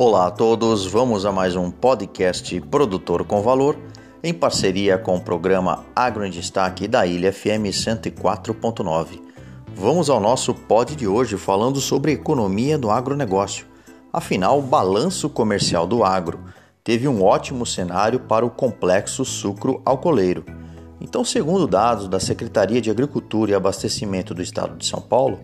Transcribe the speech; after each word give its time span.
Olá 0.00 0.28
a 0.28 0.30
todos, 0.30 0.86
vamos 0.86 1.26
a 1.26 1.32
mais 1.32 1.56
um 1.56 1.72
podcast 1.72 2.60
Produtor 2.60 3.24
com 3.24 3.42
Valor, 3.42 3.76
em 4.22 4.32
parceria 4.32 4.96
com 4.96 5.16
o 5.16 5.20
programa 5.20 5.84
Agro 5.92 6.24
em 6.24 6.30
Destaque 6.30 6.86
da 6.86 7.04
Ilha 7.04 7.32
FM 7.32 7.66
104.9. 7.72 9.20
Vamos 9.74 10.08
ao 10.08 10.20
nosso 10.20 10.54
pod 10.54 10.94
de 10.94 11.08
hoje 11.08 11.36
falando 11.36 11.80
sobre 11.80 12.12
economia 12.12 12.78
do 12.78 12.92
agronegócio. 12.92 13.66
Afinal, 14.12 14.60
o 14.60 14.62
balanço 14.62 15.28
comercial 15.28 15.84
do 15.84 16.04
agro 16.04 16.44
teve 16.84 17.08
um 17.08 17.24
ótimo 17.24 17.66
cenário 17.66 18.20
para 18.20 18.46
o 18.46 18.50
complexo 18.50 19.24
sucro 19.24 19.82
alcooleiro. 19.84 20.44
Então, 21.00 21.24
segundo 21.24 21.66
dados 21.66 22.06
da 22.06 22.20
Secretaria 22.20 22.80
de 22.80 22.88
Agricultura 22.88 23.50
e 23.50 23.54
Abastecimento 23.54 24.32
do 24.32 24.42
Estado 24.42 24.76
de 24.76 24.86
São 24.86 25.00
Paulo, 25.00 25.40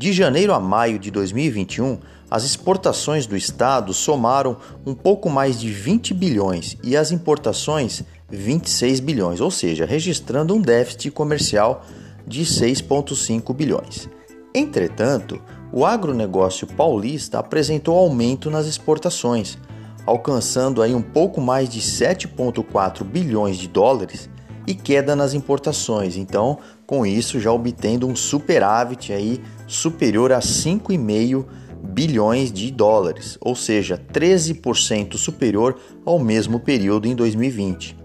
de 0.00 0.14
janeiro 0.14 0.54
a 0.54 0.58
maio 0.58 0.98
de 0.98 1.10
2021, 1.10 1.98
as 2.30 2.42
exportações 2.42 3.26
do 3.26 3.36
estado 3.36 3.92
somaram 3.92 4.56
um 4.86 4.94
pouco 4.94 5.28
mais 5.28 5.60
de 5.60 5.70
20 5.70 6.14
bilhões 6.14 6.74
e 6.82 6.96
as 6.96 7.12
importações 7.12 8.02
26 8.30 8.98
bilhões, 9.00 9.42
ou 9.42 9.50
seja, 9.50 9.84
registrando 9.84 10.54
um 10.54 10.60
déficit 10.62 11.10
comercial 11.10 11.84
de 12.26 12.46
6,5 12.46 13.54
bilhões. 13.54 14.08
Entretanto, 14.54 15.38
o 15.70 15.84
agronegócio 15.84 16.66
paulista 16.66 17.38
apresentou 17.38 17.94
aumento 17.98 18.50
nas 18.50 18.66
exportações, 18.66 19.58
alcançando 20.06 20.80
aí 20.80 20.94
um 20.94 21.02
pouco 21.02 21.42
mais 21.42 21.68
de 21.68 21.82
7,4 21.82 23.04
bilhões 23.04 23.58
de 23.58 23.68
dólares 23.68 24.30
e 24.66 24.74
queda 24.74 25.16
nas 25.16 25.34
importações. 25.34 26.16
Então, 26.16 26.58
com 26.86 27.04
isso 27.04 27.40
já 27.40 27.52
obtendo 27.52 28.06
um 28.06 28.16
superávit 28.16 29.12
aí 29.12 29.40
superior 29.66 30.32
a 30.32 30.40
5,5 30.40 31.44
bilhões 31.82 32.52
de 32.52 32.70
dólares, 32.70 33.38
ou 33.40 33.56
seja, 33.56 34.00
13% 34.12 35.16
superior 35.16 35.78
ao 36.04 36.18
mesmo 36.18 36.60
período 36.60 37.08
em 37.08 37.14
2020. 37.14 37.96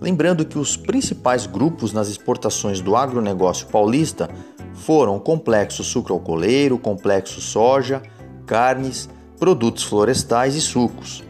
Lembrando 0.00 0.44
que 0.44 0.58
os 0.58 0.76
principais 0.76 1.46
grupos 1.46 1.92
nas 1.92 2.08
exportações 2.08 2.80
do 2.80 2.96
agronegócio 2.96 3.66
paulista 3.66 4.28
foram 4.72 5.16
o 5.16 5.20
complexo 5.20 5.84
sucroalcooleiro, 5.84 6.78
complexo 6.78 7.40
soja, 7.40 8.02
carnes, 8.46 9.08
produtos 9.38 9.84
florestais 9.84 10.56
e 10.56 10.60
sucos 10.60 11.22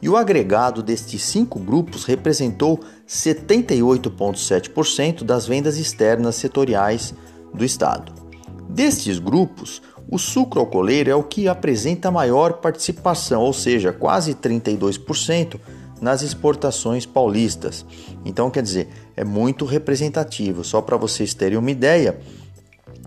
e 0.00 0.08
o 0.08 0.16
agregado 0.16 0.80
destes 0.82 1.22
cinco 1.24 1.58
grupos 1.58 2.04
representou 2.04 2.80
78,7% 3.06 5.24
das 5.24 5.46
vendas 5.46 5.76
externas 5.76 6.36
setoriais 6.36 7.12
do 7.52 7.64
Estado. 7.64 8.12
Destes 8.68 9.18
grupos, 9.18 9.82
o 10.10 10.18
sucro 10.18 10.60
alcooleiro 10.60 11.10
é 11.10 11.14
o 11.14 11.22
que 11.22 11.48
apresenta 11.48 12.10
maior 12.10 12.54
participação, 12.54 13.42
ou 13.42 13.52
seja, 13.52 13.92
quase 13.92 14.34
32% 14.34 15.58
nas 16.00 16.22
exportações 16.22 17.04
paulistas. 17.04 17.84
Então, 18.24 18.50
quer 18.50 18.62
dizer, 18.62 18.88
é 19.16 19.24
muito 19.24 19.64
representativo. 19.64 20.64
Só 20.64 20.80
para 20.80 20.96
vocês 20.96 21.34
terem 21.34 21.58
uma 21.58 21.70
ideia, 21.70 22.18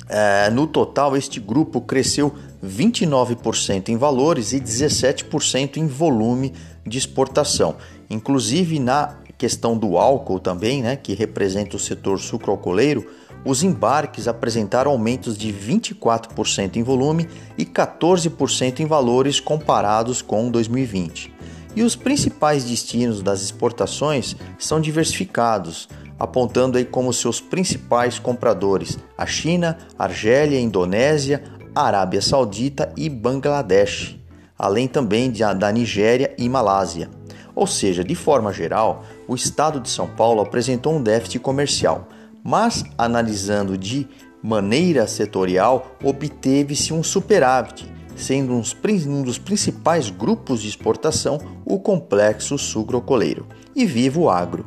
é, 0.09 0.49
no 0.49 0.67
total, 0.67 1.15
este 1.15 1.39
grupo 1.39 1.81
cresceu 1.81 2.33
29% 2.63 3.89
em 3.89 3.97
valores 3.97 4.53
e 4.53 4.59
17% 4.59 5.77
em 5.77 5.87
volume 5.87 6.53
de 6.85 6.97
exportação. 6.97 7.75
Inclusive 8.09 8.79
na 8.79 9.17
questão 9.37 9.77
do 9.77 9.97
álcool 9.97 10.39
também, 10.39 10.83
né, 10.83 10.95
que 10.95 11.13
representa 11.13 11.75
o 11.75 11.79
setor 11.79 12.19
sucroalcooleiro, 12.19 13.07
os 13.43 13.63
embarques 13.63 14.27
apresentaram 14.27 14.91
aumentos 14.91 15.35
de 15.35 15.51
24% 15.51 16.75
em 16.75 16.83
volume 16.83 17.27
e 17.57 17.65
14% 17.65 18.81
em 18.81 18.85
valores 18.85 19.39
comparados 19.39 20.21
com 20.21 20.51
2020. 20.51 21.33
E 21.75 21.81
os 21.81 21.95
principais 21.95 22.65
destinos 22.65 23.23
das 23.23 23.41
exportações 23.41 24.35
são 24.59 24.79
diversificados, 24.79 25.89
apontando 26.19 26.77
aí 26.77 26.85
como 26.85 27.11
seus 27.11 27.41
principais 27.41 28.19
compradores 28.19 28.99
a 29.17 29.25
China, 29.25 29.77
Argélia, 29.97 30.59
Indonésia, 30.59 31.41
Arábia 31.73 32.21
Saudita 32.21 32.91
e 32.97 33.09
Bangladesh, 33.09 34.19
além 34.57 34.87
também 34.87 35.31
de, 35.31 35.41
da 35.55 35.71
Nigéria 35.71 36.33
e 36.37 36.49
Malásia. 36.49 37.09
Ou 37.55 37.65
seja, 37.65 38.03
de 38.03 38.13
forma 38.15 38.51
geral, 38.51 39.03
o 39.27 39.35
estado 39.35 39.79
de 39.79 39.89
São 39.89 40.07
Paulo 40.07 40.41
apresentou 40.41 40.93
um 40.93 41.01
déficit 41.01 41.39
comercial, 41.39 42.07
mas 42.43 42.83
analisando 42.97 43.77
de 43.77 44.07
maneira 44.43 45.07
setorial, 45.07 45.95
obteve-se 46.03 46.91
um 46.93 47.03
superávit, 47.03 47.89
sendo 48.15 48.53
um 48.53 49.21
dos 49.21 49.37
principais 49.37 50.09
grupos 50.09 50.61
de 50.61 50.67
exportação 50.67 51.39
o 51.65 51.79
complexo 51.79 52.57
sucrocoleiro. 52.57 53.45
E 53.73 53.85
viva 53.85 54.19
o 54.19 54.29
agro! 54.29 54.65